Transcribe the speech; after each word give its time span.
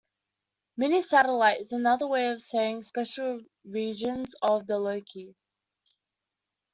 Minisatellite 0.79 1.61
is 1.61 1.73
another 1.73 2.07
way 2.07 2.31
of 2.31 2.41
saying 2.41 2.81
special 2.81 3.41
regions 3.65 4.33
of 4.41 4.65
the 4.65 4.79
loci. 4.79 5.35